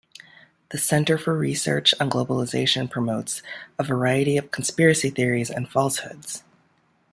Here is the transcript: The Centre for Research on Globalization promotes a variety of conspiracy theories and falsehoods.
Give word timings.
The 0.69 0.79
Centre 0.79 1.19
for 1.19 1.37
Research 1.37 1.93
on 1.99 2.09
Globalization 2.09 2.89
promotes 2.89 3.43
a 3.77 3.83
variety 3.83 4.35
of 4.35 4.49
conspiracy 4.49 5.11
theories 5.11 5.51
and 5.51 5.69
falsehoods. 5.69 6.43